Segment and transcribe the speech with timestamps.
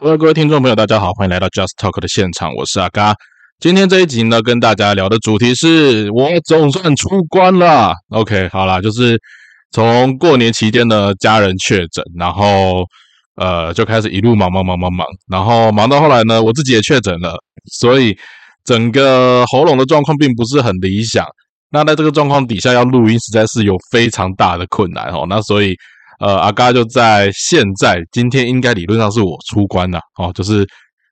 [0.00, 3.16] 喂各位听众朋友，大家好，欢迎来到 Just Talk 的现场，我是阿嘎。
[3.58, 7.92] 今天这一集呢，跟大家聊的主题是我总算出关了。
[8.10, 9.20] OK，好啦，就是
[9.72, 12.84] 从过年期间呢，家人确诊，然后
[13.34, 17.36] 呃就开始一路忙忙忙忙忙，然后忙到后来呢，我自己也确诊了，
[17.72, 18.16] 所以
[18.64, 21.26] 整个喉咙的状况并不是很理想。
[21.72, 25.26] 那在这个状况底下要录音，实在是有非常大的困难哦。
[25.28, 25.74] 那所以。
[26.18, 30.66] 呃，阿嘎就在现在，今天应该理论上是我出关了，哦，就是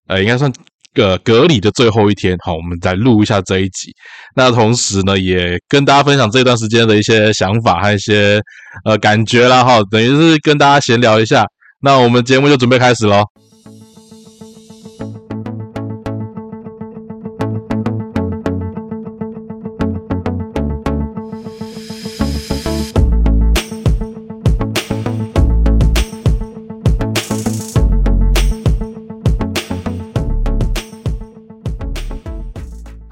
[0.09, 0.53] 呃，应该算
[0.95, 3.93] 个隔离的最后一天，好，我们再录一下这一集。
[4.35, 8.41] 那同时呢，也跟大家分享这段时间的一些想法和一些
[8.85, 11.45] 呃感觉啦，哈，等于是跟大家闲聊一下。
[11.81, 13.23] 那我们节目就准备开始喽。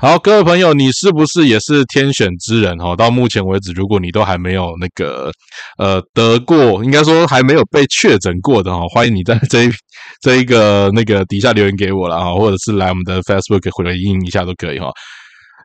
[0.04, 2.76] 好，各位朋友，你是不是也是天选之人？
[2.76, 5.32] 哈，到目前为止，如果你都还没有那个
[5.78, 9.70] 呃得过，应该说还没有被确诊过的哈，欢迎你在这一
[10.20, 14.90] 这一个那个底下留言给我了哈，或者是来我们的 Facebook 回应一下都可以哈。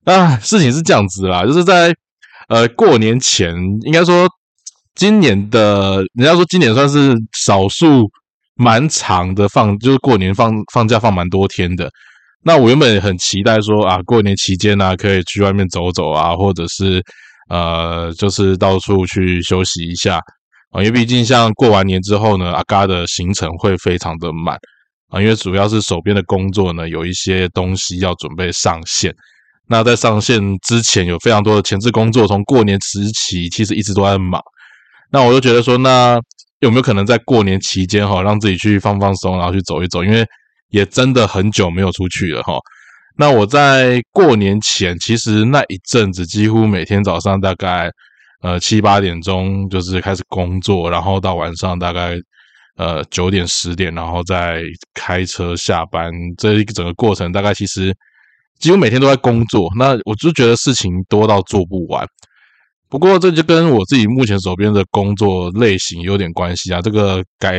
[0.06, 1.94] 啊，事情是这样子啦，就是在
[2.48, 4.26] 呃过年前，应该说
[4.96, 8.10] 今年的，人家说今年算是少数
[8.56, 11.92] 蛮长的放，就是过年放放假放蛮多天的。
[12.44, 17.04] 那我原本很期待说啊，过年期间呢，可以去外面走走啊，或者是
[17.50, 20.18] 呃，就是到处去休息一下
[20.72, 20.82] 啊。
[20.82, 24.56] 因为毕竟像过完年之后呢，阿嘎的行程会非常的满
[25.10, 29.14] 啊，因为主要是手边的工作呢，有一些东西要准备上线。
[29.68, 34.42] 那在上线之前，有非常多的前置工作，从过年时期其实一直都在忙。
[35.12, 36.20] 那我就觉得说，那
[36.62, 40.04] 有没有可能在过年期间哈，让自己去放放松，然后去走一走？
[40.04, 40.26] 因为
[40.70, 42.58] 也真的很久没有出去了哈。
[43.18, 47.92] 那我在过年前，其实那一阵子几乎每天早上大概
[48.42, 52.18] 呃七八点钟就是开始工作，然后到晚上大概
[52.78, 54.62] 呃九点十点，然后再
[54.94, 56.12] 开车下班。
[56.38, 57.94] 这一个整个过程大概其实
[58.58, 59.70] 几乎每天都在工作。
[59.78, 62.08] 那我就觉得事情多到做不完。
[62.90, 66.82] 不过这就跟我自己目前手边的工作类型有点关系啊。
[66.82, 67.56] 这个改。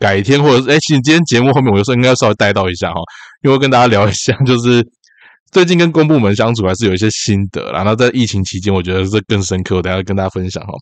[0.00, 3.00] 改天或者是哎，其实今天节目后面我就说应该稍微带到一下哈，
[3.42, 4.80] 因为跟大家聊一下，就是
[5.50, 7.78] 最近跟公部门相处还是有一些心得啦。
[7.78, 10.72] 然后在疫情期间，我觉得这更深刻，我等下跟大家分享哈。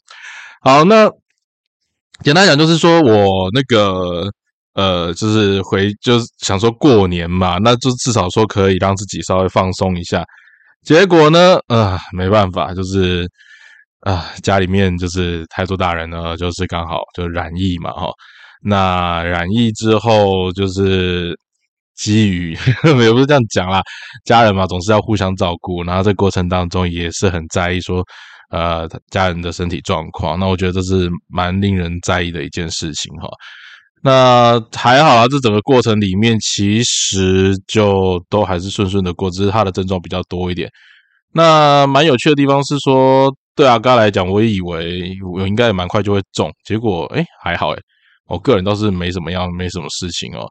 [0.60, 1.10] 好，那
[2.22, 4.30] 简单讲就是说我那个
[4.74, 10.22] 呃，就是回就是想说过年嘛，那就至少说可以让自己稍微放松一下。
[10.84, 13.26] 结果呢，啊，没办法，就是
[14.06, 18.08] 啊，家里面就是太多大人呢，就是刚好就染疫嘛哈。
[18.62, 21.36] 那染疫之后，就是
[21.96, 22.52] 基于
[22.86, 23.82] 也不是这样讲啦，
[24.24, 28.00] 家人嘛总是要互相照顾，然后在过程当中也是很在意说，
[28.50, 30.38] 呃，家人的身体状况。
[30.38, 33.28] 那我觉得这是蛮令人在意的一件事情哈。
[34.04, 40.70] 那还好啊，这整个过程里面其实就都还是顺顺的过，只是他的症状比较多一点。
[41.32, 47.78] 那蛮有趣的地方是说，对阿嘎来讲，我也以为我应该也蛮快就会中，结果哎还好哎。
[48.28, 50.46] 我个人倒是没什么样，没什么事情哦。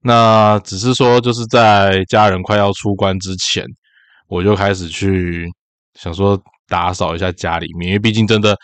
[0.00, 3.64] 那只是说，就是在家人快要出关之前，
[4.28, 5.44] 我就开始去
[5.94, 8.56] 想说打扫一下家里面，因为毕竟真的，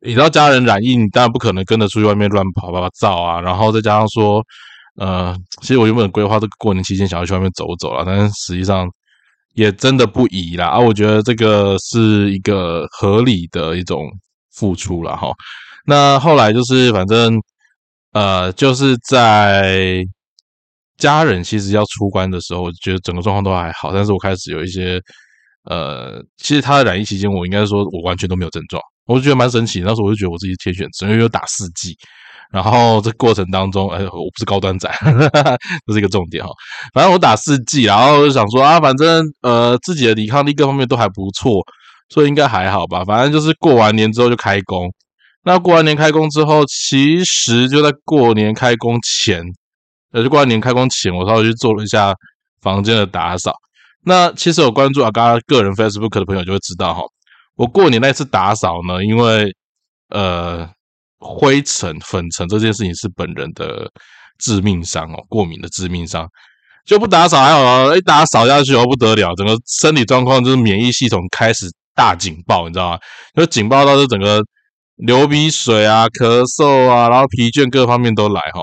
[0.00, 3.40] 你知道家人染疫，你当然不可能跟着出去外面乱跑跑照啊。
[3.42, 4.42] 然后再加上说，
[4.96, 8.88] 呃，其实我原本规划这个过年期间想要去外面走走啊，但是实际上
[9.54, 10.66] 也真的不宜啦。
[10.66, 14.06] 啊，我觉得这个是一个合理的一种
[14.54, 15.32] 付出了哈。
[15.86, 17.40] 那后来就是反正。
[18.12, 20.02] 呃，就是在
[20.96, 24.98] 家人其实要出关的时候，我觉得整个状况都还好，但是我开始有一些
[25.64, 29.80] 呃，其实他的染疫期间，我应该说我完全都没有症状，我就觉得蛮神奇。
[29.80, 31.94] 那时候我就觉得我自己天选，因为有打四剂，
[32.50, 34.90] 然后这过程当中，哎，我不是高端仔，
[35.86, 36.50] 这是一个重点哈。
[36.94, 41.60] 反正我打四季，然后就想说啊，反正呃自己的抵抗力各方面都还不错，
[42.08, 43.04] 所以应该还好吧。
[43.04, 44.90] 反正就是过完年之后就开工。
[45.44, 49.42] 那过完年开工之后，其实就在过年开工前，
[50.12, 52.14] 呃，就过完年开工前，我稍微去做了一下
[52.60, 53.52] 房间的打扫。
[54.04, 57.02] 那其实有关注阿嘎个人 Facebook 的朋友就会知道哈，
[57.56, 59.54] 我过年那次打扫呢，因为
[60.08, 60.68] 呃
[61.18, 63.90] 灰尘粉尘这件事情是本人的
[64.38, 66.28] 致命伤哦，过敏的致命伤，
[66.84, 72.98] 就不打扫还好，一打扫下去哦不得了，整个身体状况就是免疫系统开始大警报，你知道吗？
[73.34, 74.42] 就警报到这整个。
[74.98, 78.62] 流鼻水啊，咳嗽啊，然后疲倦各方面都来哈。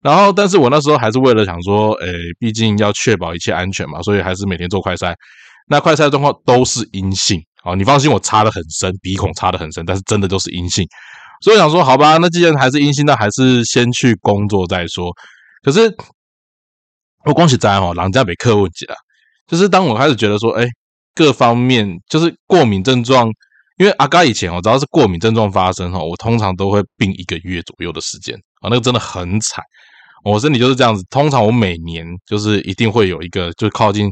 [0.00, 5.14] 然后，但是我那时候还是为了想说，诶，毕竟要确保一切安全嘛，所以还是每天做快筛。
[5.68, 10.82] 那快筛状况都是阴性啊，你放心，我插的很深，鼻孔插的很深，但是真的都是阴性。
[11.40, 15.12] 所以想说，好吧，那既然还是阴性，那还是先去工作再说。
[15.62, 15.94] 可是
[17.24, 18.94] 我恭喜在哦，狼家没克问题了。
[19.46, 20.66] 就是当我开始觉得说，哎，
[21.14, 23.28] 各方面就是过敏症状，
[23.78, 29.62] 因为阿嘎以前哦，只要是过敏症状发生哈，我通常都会病一个月左右的时间啊，那个真的很惨。
[30.24, 34.10] 我身体就是这样子，通常我每年就是一定会有一个，就靠近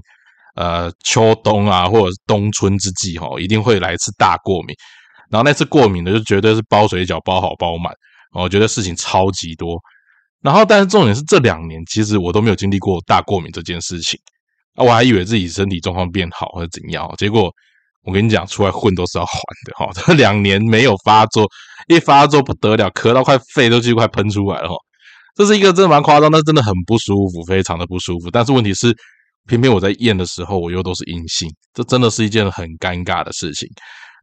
[0.55, 4.77] 呃秋冬啊，或者是冬春之际哈，一定会来一次大过敏。
[5.35, 7.93] 然后那次过敏的就绝对是包水饺包好包满，
[8.35, 9.77] 我觉得事情超级多。
[10.41, 14.17] 然后但是重点是这两年其实我都没有经历过大过敏这件事情
[14.77, 17.53] 啊，我还以为自己身体状况变好或者怎样，结果
[18.05, 19.33] 我跟你讲，出来混都是要还
[19.65, 19.91] 的哈。
[19.93, 21.49] 这两年没有发作，
[21.89, 24.77] 一发作不得了，咳到快肺都几乎快喷出来了哈。
[25.35, 28.31] 这是一个真的蛮夸张，但真的很不舒服，非常的不舒服。
[28.31, 28.95] 但是问题是，
[29.49, 33.69] 偏偏我在验的时候，我又都是阴性，这真的是一件很尴尬的事情。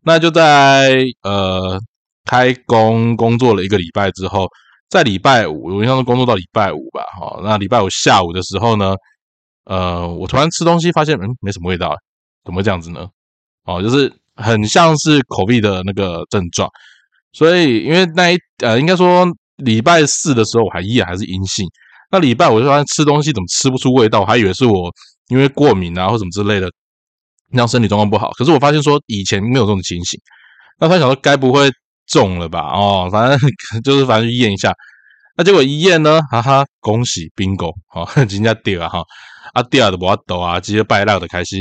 [0.03, 1.79] 那就在呃
[2.25, 4.47] 开工工作了一个礼拜之后，
[4.89, 8.95] 在礼拜五，我印象中工作到礼拜五吧，哈，那礼拜五下午的时候呢，
[9.65, 11.95] 呃，我突然吃东西发现，嗯，没什么味道，
[12.43, 13.07] 怎么会这样子呢？
[13.65, 16.69] 哦，就是很像是口鼻的那个症状，
[17.33, 19.25] 所以因为那一呃，应该说。
[19.57, 21.67] 礼拜四的时候我还依然还是阴性，
[22.09, 24.91] 那礼拜我就发现吃东西怎么吃不出味道，我还以为是我
[25.27, 26.67] 因为过敏啊或什么之类的，
[27.51, 28.31] 让身体状况不好。
[28.31, 30.19] 可是我发现说以前没有这种情形，
[30.79, 31.69] 那他想说该不会
[32.07, 32.59] 中了吧？
[32.73, 33.49] 哦，反正
[33.83, 34.73] 就是反正去验一下，
[35.37, 39.01] 那结果一验呢，哈哈，恭喜 bingo，好， 人家掉了哈，
[39.53, 41.57] 啊掉的不要抖啊，直接拜赖的开始，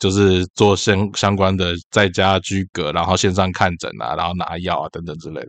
[0.00, 5.48] 就是做相相关的在家居隔，然后线上看诊啊，然后拿药啊等等之类的。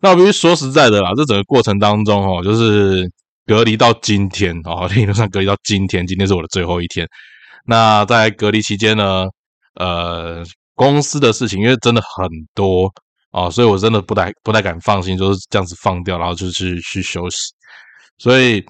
[0.00, 3.10] 那我必须说实在的啦，这整个过程当中哦，就是
[3.46, 7.06] 隔离到今天哦， 理论上隔离到今天，今天是我的最后一天。
[7.68, 9.26] 那在隔离期间呢，
[9.74, 10.42] 呃，
[10.74, 12.90] 公司的事情因为真的很多
[13.30, 17.36] 啊，所以我真的不太不太敢放心，就是这样子放掉，然后就去去休息。
[18.16, 18.64] 所以，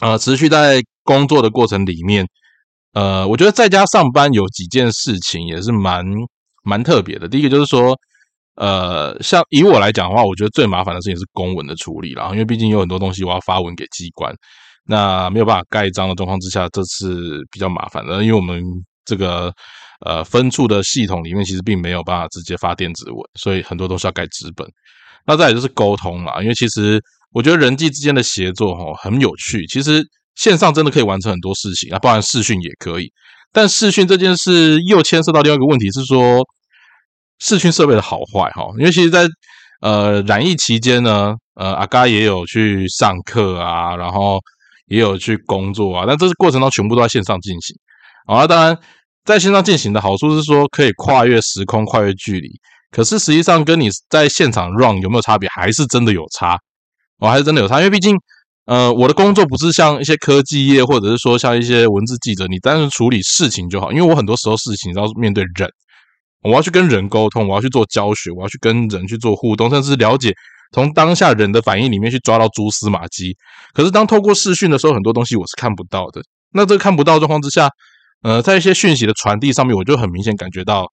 [0.00, 2.26] 呃，持续在工作的过程里面，
[2.94, 6.02] 呃，我觉得在家上班有几件事情也是蛮
[6.64, 7.28] 蛮特别的。
[7.28, 7.94] 第一个就是说。
[8.58, 14.34] 呃，像以我来讲的话，我觉得最麻烦的事情是公文的处理了，因为毕竟有很多东西我要发文给机关，
[14.86, 18.62] 那没有办法盖章的状况之下，这次比较麻烦的，因为我们
[19.04, 19.52] 这个
[20.04, 24.66] 呃分处的系统里面其实并没有办法直接发电子文，所以很多都是要盖纸本。
[25.26, 27.00] 那再就是沟通啦，因为其实
[27.32, 30.02] 我觉得人际之间的协作哈很有趣，其实
[30.34, 33.10] 线上真的可以完成很多事情啊，包含视讯也可以，
[33.52, 36.42] 但视讯这件事又牵涉到另外一个问题是说。
[37.38, 39.28] 视讯设备的好坏哈，因为其实，在
[39.82, 44.40] 呃染疫期间呢，呃阿嘎也有去上课啊，然后
[44.86, 47.76] 也有去工作啊，但这是过程中全部都在线上进行
[48.26, 48.46] 啊。
[48.46, 48.78] 当然，
[49.24, 52.48] 在线上进行的好处是说可以跨越时空、跨越距离，
[52.90, 56.58] 可是实际上跟你在现场 run 有没有差别，还是真的有差，
[57.18, 57.78] 哦，还是真的有差。
[57.78, 58.16] 因为毕竟，
[58.66, 63.92] 呃，我的工作不是像一些科技业，或者是说像一些文字记者，你单纯处理事情就好。
[63.92, 65.68] 因为我很多时候事情要面对人。
[66.42, 70.32] 我要去跟人沟通，我要去做教学，我要去跟人去做互动，甚至了解
[70.76, 73.34] 从当下人的反应里面去抓到蛛丝马迹。
[73.72, 76.20] 可是当透过视讯的时候，很多东西我是看不到的。
[76.52, 77.66] 那这个看不到状况之下，
[78.20, 80.86] 呃，在一些讯息的传递上面，我就很明显感觉到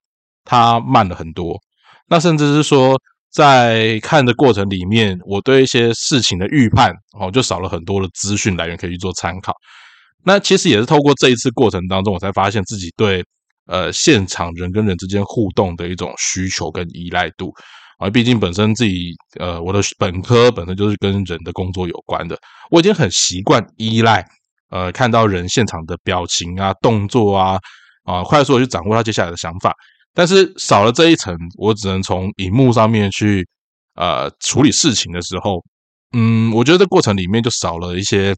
[0.45, 1.59] 它慢了很多。
[2.07, 2.97] 那甚至是说，
[3.29, 9.53] 在看的过程里面，我对一些事情的预判哦，就少了很多的资讯来源可以去做参考。
[10.23, 13.21] 那其实也是透过这一次过程当中，我才发现自己对。
[13.65, 17.49] 呃，现场人跟人之间互动的一种需求跟依赖度
[17.97, 22.37] 啊，毕竟本身自己呃，我的本科本身就是跟人的工作有关的，
[22.71, 24.25] 我已经很习惯依赖
[24.69, 27.57] 呃，看到人现场的表情啊、动作啊
[28.03, 29.73] 啊，快速的去掌握他接下来的想法。
[30.13, 33.47] 但是少了这一层，我只能从荧幕上面去
[33.95, 35.63] 呃处理事情的时候，
[36.11, 38.35] 嗯，我觉得这过程里面就少了一些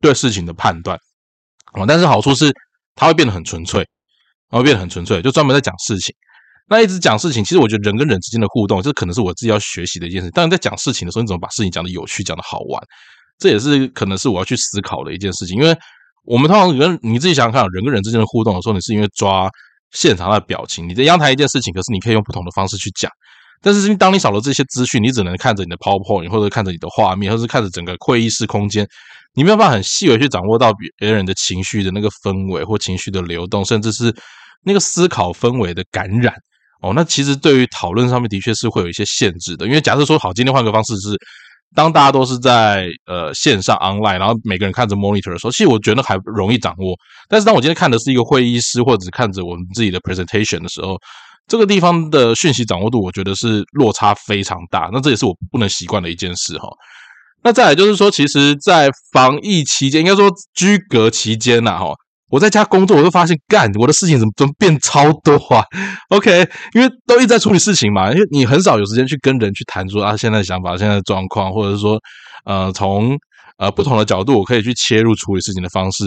[0.00, 0.96] 对事情的判断
[1.72, 1.84] 啊。
[1.86, 2.52] 但是好处是，
[2.94, 3.86] 它会变得很纯粹。
[4.50, 6.14] 然后变得很纯粹，就专门在讲事情。
[6.70, 10.30] 那一直讲事情，其实我觉得人跟人之间的互动，这可能是我自己要学习的一件事。
[10.32, 12.82] 当然，在讲事情的时候，你怎么把事情讲的有趣、讲的好玩，
[13.38, 15.56] 这也是可能是我要去思考的一件事情。
[15.56, 15.74] 因为
[16.24, 19.48] 我们通常跟你自己想想看，人跟人之间的互动的时候，你是因为抓
[19.92, 20.86] 现场的表情。
[20.86, 23.10] 你在阳台一件事情，可是你可以用不同的方式去讲。
[23.62, 28.86] 但是，当你少了这些资讯，你只能看着你的 PowerPoint，或者看着你的画面，或者是看着整个会议室空间，
[29.34, 34.14] 你没有办法很细微去掌握到别人的情绪的那个氛围或情绪的流动，甚至是。
[34.64, 36.34] 那个思考氛围的感染
[36.80, 39.66] 哦，那其实对于讨论上面的确是会有一些限制的。
[39.66, 41.16] 因为假设说好，今天换个方式是，
[41.74, 46.94] 当大家都是在呃线上 online，然后每个人看着 monitor 的时候，其实我觉得还容易掌握。
[47.28, 50.96] 但是当我今天看的是一个会议室，或者只看着我们自己的 presentation 的时候，
[51.48, 54.88] 这个地方的讯息掌握度，我觉得是落差非常大。
[54.92, 56.68] 那这也是我不能习惯的一件事哈。
[57.42, 61.92] 那再来就是说，其实，在防疫期间，应该说居隔期间呐，哈。
[62.30, 65.64] 我在家工作，我就发现，干我的事情怎么怎么变超多啊？
[66.10, 71.98] OK，因为都一直在处理事情嘛，因为你很少有时间去跟人去谈说啊，现在的想法、现在的状况，或者是说，
[72.44, 73.16] 呃，从
[73.56, 76.04] 呃不同的角度，我可以去切入处理事情的方式。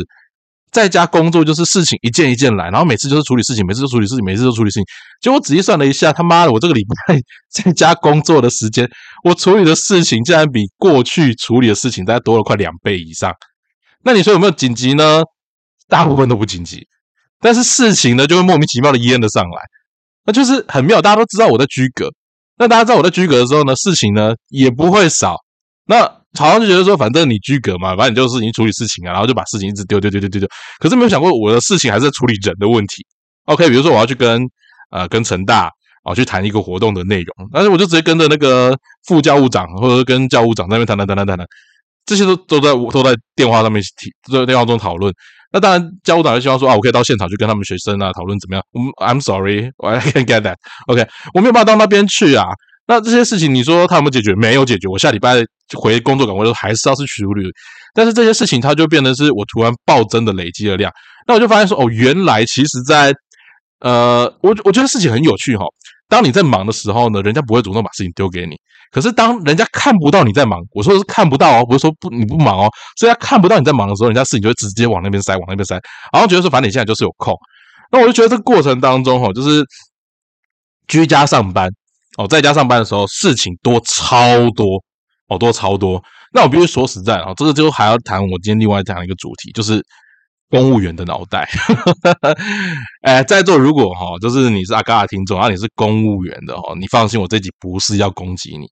[0.72, 4.84] 在家工作就是事情一件一件来，然后每次就是处理事情，每次都处理事情，每次都处理事情。
[5.20, 8.90] 结果仔细算了一下，他妈的，我这个礼拜在家工作的时间，
[9.26, 13.34] 我处理的事情竟然比过去处理的事情大概多了快两倍以上。
[14.04, 15.22] 那你说有没有紧急呢？
[15.92, 16.88] 大部分都不紧急，
[17.42, 19.62] 但是事情呢就会莫名其妙的淹了上来，
[20.26, 21.02] 那就是很妙。
[21.02, 22.08] 大家都知道我在居格，
[22.58, 25.36] 那大家知道我在居格的时候呢，事情呢也不会少。
[25.86, 26.02] 那
[26.40, 30.48] 好像就觉得说，反正你居格嘛，反正你就是你处理事情啊，然后就把事情一直丢丢丢丢丢丢。
[30.80, 33.06] 可是没有想过我的事情还是在处理人的问题。
[33.46, 34.42] OK，比如说我要去跟
[34.92, 35.70] 呃跟陈大
[36.04, 38.74] 啊去谈一个活动的内容，但是我就直接跟着那个
[39.08, 41.46] 副教务长或者跟教务长在那边谈谈谈谈谈谈，
[42.06, 45.14] 这些都都在都在电话上面提，都在电话中讨论。
[45.52, 48.64] 那当然，教务长就希望说啊，我可以到现场去跟他们学生啊讨论怎么样。
[48.72, 50.56] 我们 I'm sorry, I can't get that.
[50.88, 52.46] OK，我没有办法到那边去啊。
[52.88, 54.34] 那这些事情你说他有没有解决？
[54.36, 54.88] 没有解决。
[54.88, 55.36] 我下礼拜
[55.78, 57.50] 回工作岗位的时候还是要去处理。
[57.94, 60.92] 但是这些事情它就变成是我突然暴增的累积的量。
[61.28, 63.14] 那我就发现说哦，原来其实在
[63.80, 65.66] 呃，我我觉得事情很有趣哈。
[66.08, 68.56] 当你在忙的时候呢，人家不会主动把事情丢给你。
[68.92, 75.80] 可是当人家看不到你在忙，我说是看不到哦，不是说不你不忙哦，所以他看不到你在忙的时候，人家事情就会直接往那边塞，往那边塞，
[76.12, 77.34] 然后觉得说反正你现在就是有空。
[77.92, 79.66] 那我就觉得这个过程当中哈，就是
[80.88, 81.70] 居家上班
[82.18, 84.84] 哦，在家上班的时候事情多超多
[85.30, 86.04] 哦，多超多。
[86.34, 89.82] 那我必须说实在啊，这个就还要谈我今天另外讲一个主题，就是。
[90.52, 91.50] 公务员的脑袋，
[93.02, 98.68] 哎，在座如果哈，就是你是阿嘎的听众，然后你是公务员的哈，你放心，我这集不是要攻击你，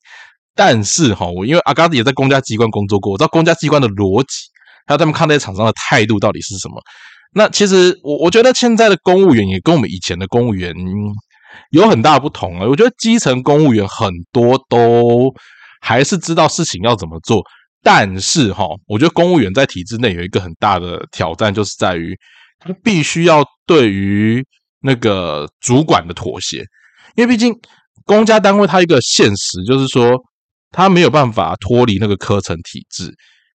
[0.53, 4.35] 但是哈，我因为阿嘎也在公家机关工作过，我知道公家机关的逻辑，
[4.85, 6.75] 还有他们看待厂商的态度到底是什么。
[7.33, 10.73] 那其实我我觉得现在的公务员也跟我们以前的公务员
[11.71, 12.67] 有很大不同啊。
[12.67, 15.31] 我觉得基层公务员很多都
[15.79, 17.41] 还是知道事情要怎么做。
[17.81, 22.13] 但是哈，我觉得公务员在体制内有一个很大的挑战，就是在于
[22.59, 24.45] 他必须要对于
[24.81, 26.57] 那个主管的妥协，
[27.15, 27.53] 因为毕竟
[28.05, 30.11] 公家单位它一个现实就是说，
[30.71, 33.09] 他没有办法脱离那个科层体制，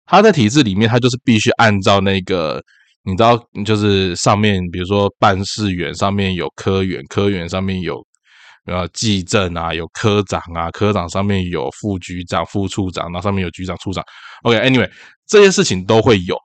[0.05, 2.63] 他在体制里面，他就是必须按照那个
[3.05, 8.05] 你知道，就是上面比如说办事员上面有科员，科员上面有。
[8.67, 14.05] 呃，计政啊，有科长啊，科长上面有副局长、副处长，那上面有局长、处长。
[14.43, 14.89] OK，Anyway，
[15.27, 16.37] 这些事情都会有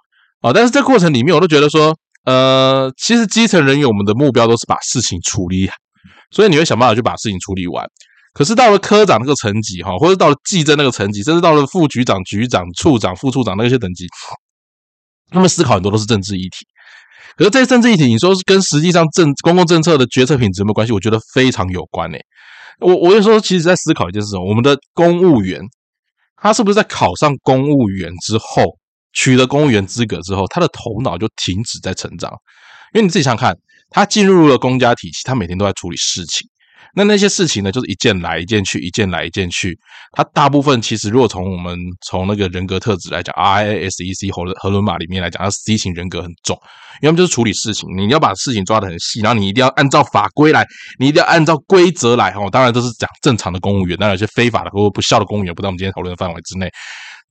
[0.41, 0.51] 啊。
[0.53, 5.75] 但是这过程里面，我都觉得说，呃，其实基层人员我们的目标都是把事情处理好，
[6.31, 7.85] 所以你会想办法去把事情处理完。
[8.33, 14.07] 可是到了科长那个层级哈，或者到了计政那个层级，甚至到了副局长、局长、处长、副处长那些等级，
[15.29, 16.65] 他们思考很多都是政治议题。
[17.37, 20.93] 可是这些政治议题，你说是跟实际上政公共政策的决策品质有没有关系？
[20.93, 22.19] 我觉得非常有关诶。
[22.79, 25.61] 我我就说，其实在思考一件事：我们的公务员，
[26.37, 28.77] 他是不是在考上公务员之后，
[29.13, 32.31] 取得公务员资格之后，他的头脑就停止在成长？
[32.93, 33.57] 因为你自己想想看，
[33.89, 36.47] 他进入了公家体系，他每天都在处理事情。
[36.95, 39.77] 那那些事情呢，就是一件来一件去，一件来一件去。
[40.13, 46.57] 它大部分其实，如果从我们从那个人格特质来讲，R I S E C 和和伦马里面来讲，它 C 型人格很重，
[47.01, 47.89] 因为就是处理事情。
[47.97, 50.65] 你要把事情抓得很细，然后你一定要按照法规来，
[50.97, 52.31] 你一定要按照规则来。
[52.31, 56.71] 哦，当然都是讲正常的公务员，当然有些非法的或不孝的公务员不在我们今天讨论的范围之内。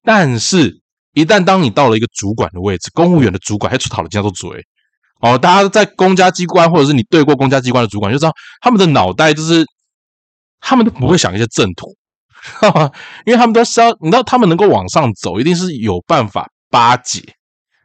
[0.02, 0.70] 但是，
[1.14, 4.62] 一旦当你到了一个主管的位置，公务员的主管还出讨了叫做嘴。
[5.24, 9.64] 哦，大家在公家机关，或者是你对过公家机关的主管，就知道他们的脑袋就是，
[10.60, 11.96] 他们都不会想一些正途，
[13.24, 17.22] 因为他们都是要，你知道，他们能够往上走，一定是有办法巴结。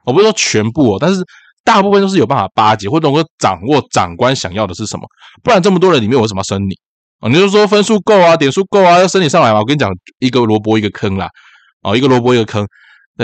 [0.03, 1.23] 我不是说全部哦，但是
[1.63, 5.07] 大部分都是有办法巴结，或者能够掌握长官想要的是什么。
[5.41, 6.73] 不然这么多人里面，我怎么升你
[7.21, 7.29] 啊？
[7.29, 9.59] 你就说分数够啊，点数够啊，要升你上来嘛？
[9.59, 11.29] 我跟你讲，一个萝卜一个坑啦，
[11.83, 12.67] 哦，一个萝卜一个坑。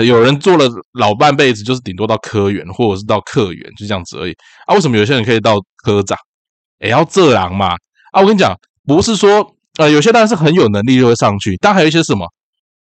[0.04, 4.32] 有人做了老半辈子，就是顶多到科员或者是到科员，就这样子而已
[4.66, 4.74] 啊。
[4.74, 6.18] 为什么有些人可以到科长？
[6.78, 7.68] 也要这样嘛
[8.12, 8.20] 啊！
[8.20, 8.54] 我跟你讲，
[8.86, 12.26] 不是说呃，有些当然是很有能力就会上去，但还有一些什么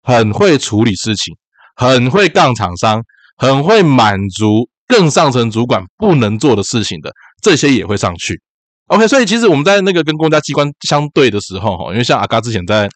[0.01, 1.35] 很会处理事情，
[1.75, 2.99] 很会杠厂商，
[3.37, 7.11] 很会满足更上层主管不能做的事情的，
[7.43, 8.41] 这些也会上去。
[8.87, 12.89] OK，所以其实我们在那个跟公家机关相对的时候，哈，因为像阿嘎之前在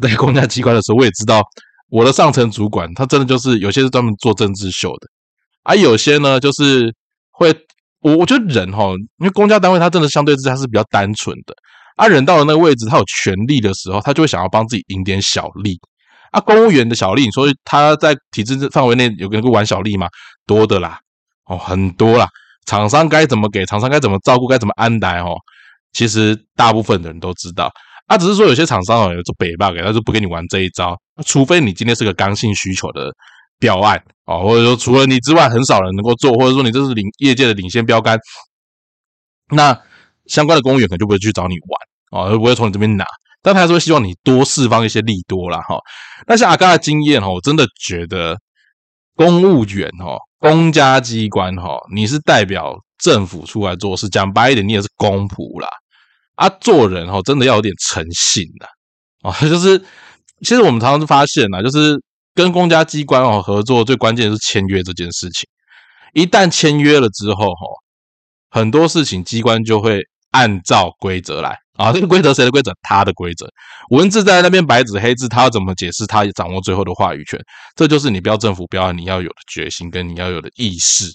[0.00, 1.42] 在公家机关的时候，我也知道。
[1.92, 5.06] 我的上层主管他真的就是有些是专门做政治秀的，
[5.62, 6.90] 而有些呢就是
[7.30, 7.54] 会，
[8.00, 11.54] 我我觉得人哈，因为公家单位他真的相对之下是比较单纯的，
[11.96, 15.78] 啊，人到了那个位置，他有权利的时候，他就会想要帮自己赢点小利。
[16.30, 20.08] 啊，公务员的小利，你说他在体制范围内有个玩小利吗？
[20.46, 20.98] 多的啦，
[21.44, 22.26] 哦，很多啦。
[22.64, 25.34] 厂商该怎么给，厂商该怎么照顾，该怎么安排哦？
[25.92, 27.70] 其实大部分的人都知道，
[28.12, 30.94] 啊，只是说有些厂商哦，有做北 bug，他就不跟你玩这一招。
[31.24, 33.10] 除非你今天是个刚性需求的
[33.58, 38.18] 标案哦，或者说除了你之外，很少人能够做，或者说你这是领业界的领先标杆，
[39.48, 39.74] 那
[40.26, 41.54] 相关的公务员可能就不会去找你
[42.12, 43.06] 玩哦，不会从你这边拿。
[43.40, 45.78] 但他还是会希望你多释放一些利多啦，哈。
[46.26, 48.36] 那像阿刚的经验哦，我真的觉得
[49.16, 55.68] 公务员哦，公家机关哈，你是代表政府出来做事，讲白一点，你也是公仆啦。
[56.34, 58.66] 啊，做人哦，真的要有点诚信的
[59.28, 59.36] 啊。
[59.48, 59.78] 就是
[60.40, 62.00] 其实我们常常发现呐，就是
[62.34, 65.46] 跟公家机关哦合作，最关键是签约这件事情。
[66.14, 67.66] 一旦签约了之后哈，
[68.50, 71.56] 很多事情机关就会按照规则来。
[71.78, 72.70] 啊，这个规则谁的规则？
[72.82, 73.46] 他的规则，
[73.88, 76.06] 文字在那边白纸黑字，他要怎么解释？
[76.06, 77.40] 他掌握最后的话语权，
[77.74, 81.06] 这就是你标政府标你要有的决心跟你要有的意识。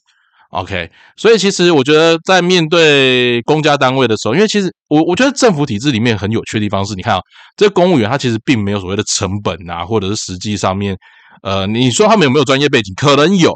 [0.49, 7.21] OK，所以其实我觉得在面对公家单位的时候，因为其实我我觉得政府体制里面很有趣的地方是，你看啊，
[7.57, 10.95] 这公务员他其实并没有所谓的成本啊，或者是实际上面，
[11.43, 12.93] 呃，你说他们有没有专业背景？
[12.95, 13.53] 可能有。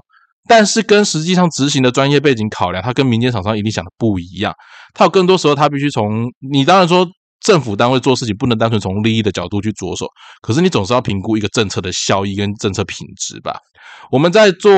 [0.48, 4.52] 但是跟实际上执行的专业背景考量，它跟民间厂商一定想的不一样。
[4.94, 7.08] 它有更多时候，它必须从你当然说
[7.42, 10.08] 政府单位做事情不能单纯从利益的角度去着手，
[10.42, 13.60] 可是你总是要评估一个政策的效益跟政策品质吧。
[14.12, 14.72] 我们在做，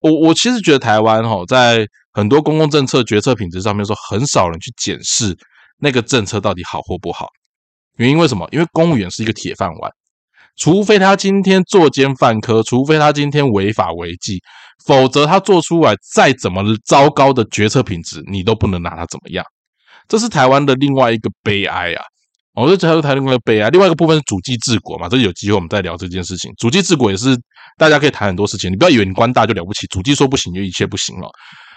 [0.00, 5.36] 我我其实觉得台湾哈，在很多公共政策决策品质上面说，很少人去检视
[5.78, 7.28] 那个政策到底好或不好。
[7.96, 8.46] 原因为什么？
[8.52, 9.90] 因为公务员是一个铁饭碗。
[10.56, 14.40] 除非他今天作奸犯科，除非他今天违法违纪，
[14.84, 19.44] 否则他做出来再怎么糟糕的决策品质，你都不能拿他怎么样。
[20.08, 22.02] 这是台湾的另外一个悲哀啊！
[22.54, 23.68] 我说台湾台湾的悲哀。
[23.70, 26.52] 另外一个部分是主计治国嘛，这有机会我们再聊这件事情。
[26.56, 27.36] 主计治国也是
[27.76, 31.28] 大家可以谈很多事情，你不要以为你官大就了不起，主计说不行就一切不行了。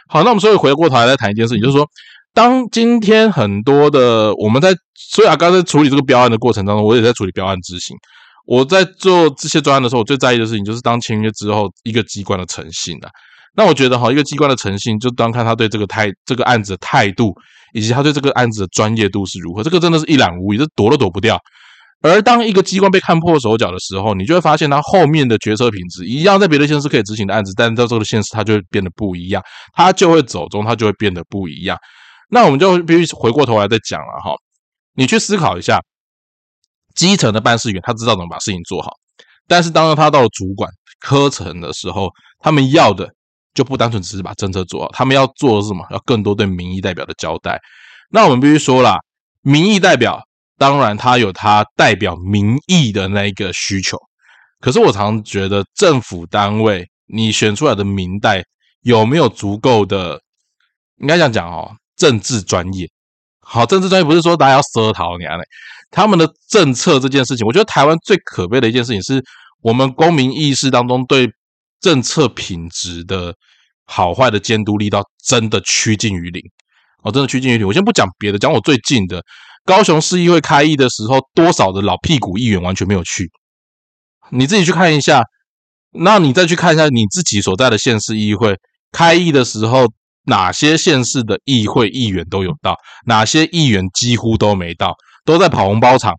[0.10, 1.88] 好，那我们所以回过头来再谈一件事情，就是说，
[2.34, 7.98] 当今天很多的我们在所以啊，刚才处理这个标案的过程当中，我也在处理标案执行。
[8.46, 13.10] 我在做这些专案的时候，我最在意的事情就是当签约之后，一个机关的诚信啊。
[13.55, 17.33] 那我觉得哈，一个机关的诚信，就当看他对这个态这个案子的态度，
[17.73, 19.63] 以及他对这个案子的专业度是如何。
[19.63, 21.39] 这个真的是一览无遗，这躲都躲不掉。
[22.01, 29.41] 而当一个机关被看破手脚的时候，你就会发现他后面的决策品质一样，在别的县市可以执行的案子，但到这个县市，它就会变得不一样，
[29.73, 31.75] 它就会走中，它就会变得不一样。
[32.29, 34.36] 那我们就必须回过头来再讲了哈，
[34.93, 35.79] 你去思考一下。
[36.93, 38.91] 基层的办事员，他知道怎么把事情做好，
[39.47, 40.67] 但是当他到了主管
[40.99, 43.07] 科层的时候，他们要的
[43.58, 45.84] 就不单纯只是把政策做好，他们要做的是什么？
[45.89, 47.60] 要更多对民意代表的交代。
[48.12, 49.00] 那我们必须说了，
[49.41, 50.22] 民意代表
[50.60, 53.98] 当然他有他代表民意的那一个需求，
[54.60, 58.43] 可是我常觉得政府单位你选出来的民代
[58.84, 60.22] 有没有足够的，
[61.02, 62.88] 应该这样讲哦，政治专业。
[63.41, 65.43] 好，政治专业不是说大家要舌讨你啊嘞。
[65.89, 69.24] 他们的政策这件事情，我觉得台湾最可悲的一件事情，是
[69.62, 71.28] 我们公民意识当中对
[71.80, 73.34] 政策品质的
[73.86, 76.42] 好坏的监督力道真的趋近于零。
[77.04, 77.68] 哦，真的趋近于零。
[77.68, 79.22] 我先不讲别的，讲我最近的
[79.66, 83.30] 高雄市议会开议的时候，多少的老屁股议员完全没有去。
[84.32, 85.22] 你自己去看一下，
[85.92, 88.58] 那你再去看一下你自己所在的县市议会
[88.92, 89.86] 开议的时候，
[90.26, 94.96] 哪些县市的议会议员都有到，哪些议员几乎都没到。
[95.24, 96.13] 都在跑红包场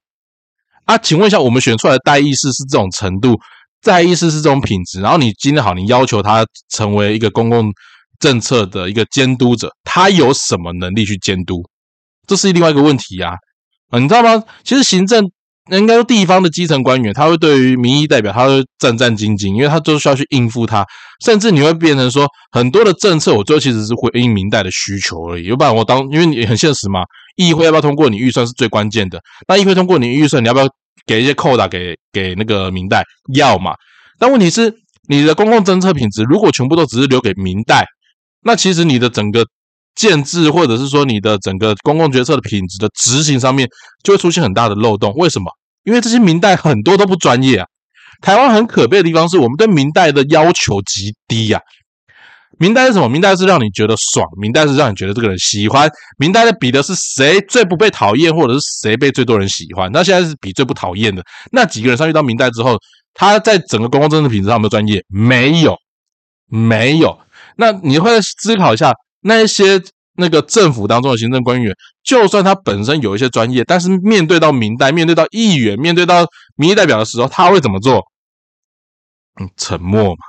[0.85, 0.99] 啊？
[0.99, 3.39] 请问一下，我们选出来的代议士是这种程度，
[3.83, 7.73] 代议士是这种品质，然后你今天好，你要求他成为一个公共
[8.19, 11.63] 政策的一个监督者，他有什么能力去监督？
[12.27, 13.35] 这是另外一个问题呀，
[13.91, 14.43] 啊，你知道吗？
[14.65, 15.31] 其实行政。
[15.71, 20.83] 应该说，地方的基层官员，他会对于民意代表，他会战战兢兢，因为他都需要去应付他。
[21.23, 25.45] 甚至你会变成说，很多的政策，我最后其实是回应民代的需求而已。
[25.45, 27.01] 要不然我当，因为你很现实嘛，
[27.37, 29.21] 议会要不要通过你预算是最关键的。
[29.47, 30.67] 那议会通过你预算，你要不要
[31.09, 33.03] 给一些扣打给给那个明代？
[33.35, 33.73] 要嘛。
[34.21, 34.73] 但问题是，
[35.09, 37.85] 你的公共政策品质如果全部都只是留给明代，
[38.43, 39.45] 那其实你的整个。
[39.95, 43.69] 建制，或者是说你的整个公共决策的品质的执行上面，
[44.05, 45.13] 就会出现很大的漏洞。
[45.17, 45.51] 为什么？
[45.83, 47.67] 因为这些明代很多都不专业啊。
[48.23, 51.61] 台湾很可悲的地方是我们对明代的要求极低呀。
[52.59, 53.09] 名单是什么？
[53.09, 59.91] 名单是让你觉得爽，名单是让你觉得这个人喜欢，名单的比的是谁最不被讨厌，或者是谁被最多人喜欢。
[59.93, 62.77] 那现在是比最不讨厌的那几个人上去当名单之后，
[63.15, 65.05] 他在整个公共政治品质上有没有专业？
[65.09, 65.77] 没有，
[66.47, 67.19] 没有。
[67.57, 69.81] 那你会思考一下，那些
[70.17, 78.05] 那个政府当中的行政官员，就算他本身有一些专业，但是面对到明代、面对到议员、面对到民意代表的时候，他会怎么做？
[79.41, 80.25] 嗯，沉默嘛，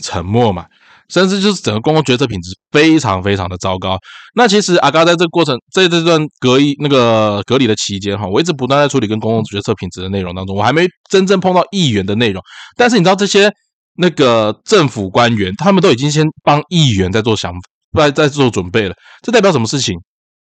[0.00, 0.66] 沉默嘛。
[1.12, 3.98] 甚至就是整个公共决策品质非常非常的糟糕。
[4.34, 12.42] 那其实阿嘎在这个过程，在这段隔离那个隔离的期间哈，我一直不断在处理跟公共决策品质的内容当中，我还没真正碰到议员的内容。
[12.76, 13.52] 但是你知道这些
[13.96, 17.52] 那个政府官员，他们都已经先帮议员在做想
[17.96, 18.94] 在在做准备了。
[19.22, 19.94] 这代表什么事情？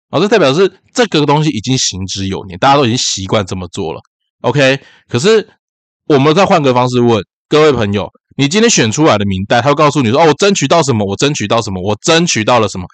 [0.09, 4.01] 啊，这代表是这个东西已经行之有年，大家都已经习惯这么做了。
[4.41, 5.47] OK，可是
[6.07, 8.11] 我们再换个方式问各位朋友。
[8.37, 11.05] 你今天选出来的名单，他会告诉你说：“哦，我争取到什么？
[11.07, 11.81] 我争取到什么？
[11.83, 12.87] 我争取到了什么？”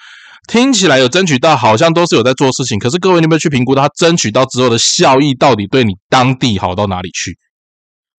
[0.48, 2.78] 听起来有争取到，好像都是有在做事情。
[2.78, 7.36] 可是各位，你有没有去评估他争取到之后的效益到底对你当地好到哪里去？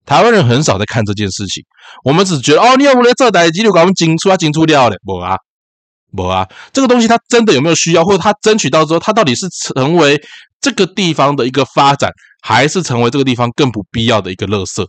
[0.05, 1.63] 台湾人很少在看这件事情，
[2.03, 5.35] 我们只觉得：“哦，你有没有这台机就搞我们进出啊进出掉嘞？”不啊，
[6.15, 10.19] 不啊，这个东西它真的有没有需要，或者他争取到之后，他到底是成为
[10.59, 14.85] 这个地方的一个发展，还是成为这个地方更不必要的一个垃圾？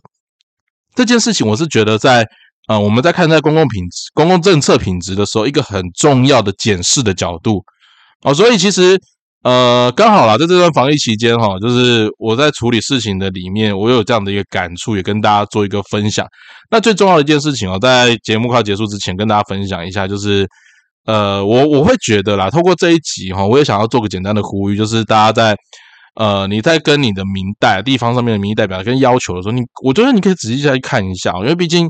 [0.95, 2.25] 这件事情，我是觉得在
[2.67, 7.61] 呃，我们在看待公共品质、公共政策品质的时候，一个很重要的检视的角度
[8.21, 8.33] 哦。
[8.33, 8.97] 所以其实
[9.43, 16.25] 呃，刚好啦，在这段防疫期间哈，就是我在处理事情的里面，我有这样的一个感触，也跟大家做一个分享。
[16.71, 20.47] 那最重要的一件事情哦，在节目快结束之前，跟大家分享一下，就是
[21.05, 25.57] 呃，我我会觉得啦，透过这一集哈，我也想要做个简单的呼吁，就是大家在。
[26.15, 31.89] 呃，你在跟你的民代地方上面的民意代表跟要求的时候，你我觉得你可以仔细再去看一下，因为毕竟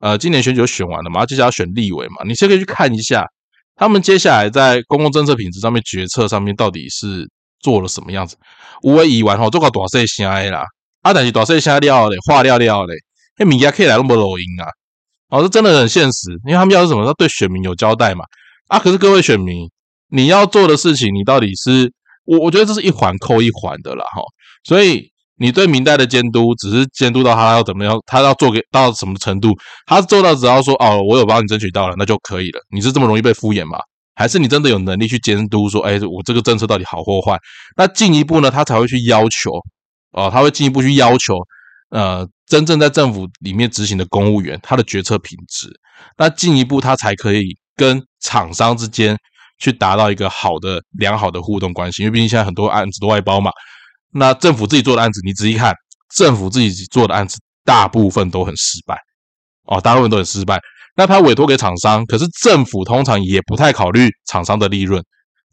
[0.00, 3.26] 呃，今年选举选完了嘛，接下来选立委嘛，你先可以去看一下
[3.74, 7.28] 他们接下来在公共政策品质上面决策上面到底是
[7.60, 8.36] 做了什么样子。
[8.82, 10.64] 无为已完吼，做个大细声啦，
[11.02, 12.94] 啊，但是大细声了嘞，话了了嘞，
[13.38, 14.68] 那民家可以来那么录音啊，
[15.30, 18.24] 哦，这真的很现实，因为他们要是什么，要对选民有交代嘛，
[18.68, 19.68] 啊，可是各位选民，
[20.10, 21.92] 你要做的事情，你到底是？
[22.24, 24.22] 我我觉得这是一环扣一环的啦，哈，
[24.64, 29.52] 所以你对明代的监督只是监督到他要怎么样，他要做给到什么程度，
[29.86, 32.60] 他做到只要说哦，我有帮你争取到了，那就可以了。
[32.70, 33.78] 你是这么容易被敷衍吗？
[34.14, 37.36] 还是你真的有能力去监督说，哎，我这个政策到底好或坏？
[37.76, 39.50] 那进一步呢，他才会去要求，
[40.12, 41.34] 哦，他会进一步去要求，
[41.90, 45.68] 呃，真正在政府里面执行的公务员他的决策品质，
[46.16, 49.18] 那进一步他才可以跟厂商之间。
[49.64, 53.50] 去达到一个好的、良好的互动关系，因为毕竟现在很多案子都外包嘛。
[54.12, 55.74] 那政府自己做的案子，你仔细看，
[56.14, 58.94] 政府自己做的案子大部分都很失败
[59.64, 60.60] 哦，大部分都很失败。
[60.94, 65.02] 那他委托给厂商，可是政府通常也不太考虑厂商的利润，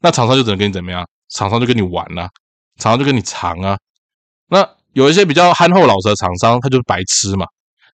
[0.02, 1.06] 那厂商就只能跟你怎么样？
[1.34, 2.28] 厂商就跟你玩了，
[2.80, 3.78] 厂商就跟你藏啊。
[4.50, 7.46] 那有一些比较憨厚老实的厂商，他就是白痴嘛。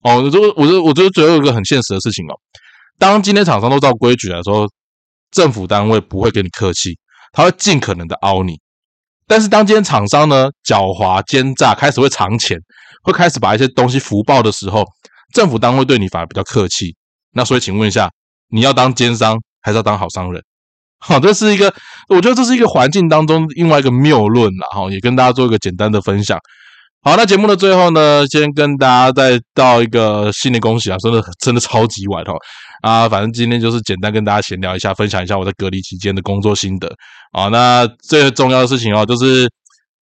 [0.01, 2.33] 哦，我就我就我觉得最后一个很现实的事情哦，
[2.97, 4.67] 当今天厂商都照规矩来说。
[5.31, 6.97] 政府单位不会跟你客气，
[7.33, 8.59] 他会尽可能的凹你。
[9.27, 12.57] 但是当今天厂商呢狡猾奸诈，开始会藏钱，
[13.03, 14.85] 会开始把一些东西福报的时候，
[15.33, 16.95] 政府单位对你反而比较客气。
[17.33, 18.09] 那所以请问一下，
[18.49, 20.41] 你要当奸商还是要当好商人？
[20.99, 21.73] 好，这是一个，
[22.09, 24.67] 我觉得这是一个环境当中另外一个谬论了。
[24.71, 26.39] 哈，也跟大家做一个简单的分享。
[27.07, 30.97] 好，那节目的最后呢，先跟大家再道一个新年恭喜啊！
[30.97, 32.33] 真的真的超级晚哦
[32.81, 33.07] 啊！
[33.07, 36.93] 反正今天就是简单跟大家闲聊一下，分享一下我在隔离期间的工作心得
[37.31, 37.47] 啊。
[37.47, 39.49] 那最重要的事情哦，就是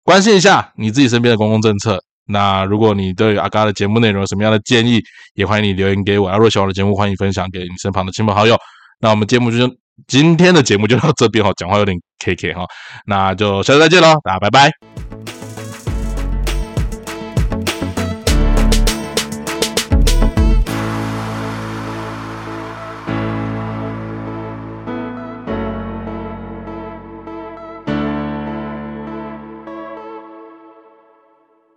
[0.05, 2.01] 关心一下你自己身边的公共政策。
[2.27, 5.01] 那如果你对阿嘎的节目内容有什么样的建议，
[5.33, 6.31] 也欢迎你留言给我。
[6.31, 8.55] 如果喜欢我的节目，欢迎分享给你身旁的亲朋好友。
[9.01, 9.69] 那我们节目就
[10.07, 12.63] 今天的节目就到这边哈，讲话有点 K K 哈，
[13.05, 14.94] 那就下次再见喽，大家拜拜。